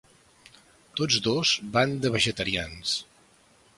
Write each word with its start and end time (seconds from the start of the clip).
Tots 1.01 1.19
dos 1.27 1.51
van 1.75 1.93
de 2.07 2.13
vegetarians. 2.17 2.95